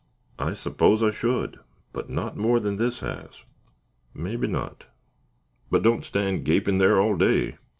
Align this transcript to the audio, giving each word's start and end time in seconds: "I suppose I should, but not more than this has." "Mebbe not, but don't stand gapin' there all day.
"I 0.39 0.53
suppose 0.53 1.03
I 1.03 1.11
should, 1.11 1.59
but 1.93 2.09
not 2.09 2.35
more 2.35 2.59
than 2.59 2.77
this 2.77 3.01
has." 3.01 3.43
"Mebbe 4.15 4.49
not, 4.49 4.85
but 5.69 5.83
don't 5.83 6.03
stand 6.03 6.43
gapin' 6.43 6.79
there 6.79 6.99
all 6.99 7.15
day. 7.15 7.55